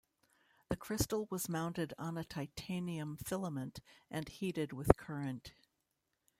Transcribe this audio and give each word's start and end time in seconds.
The 0.69 0.75
crystal 0.75 1.27
was 1.29 1.47
mounted 1.47 1.93
on 1.99 2.17
a 2.17 2.23
titanium 2.23 3.17
filament 3.17 3.81
and 4.09 4.27
heated 4.27 4.73
with 4.73 4.97
current. 4.97 5.53